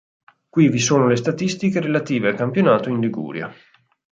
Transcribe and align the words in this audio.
Qui 0.49 0.67
vi 0.67 0.79
sono 0.79 1.05
le 1.05 1.15
statistiche 1.15 1.79
relative 1.79 2.29
al 2.29 2.35
campionato 2.35 2.89
in 2.89 2.99
Liguria. 3.01 3.53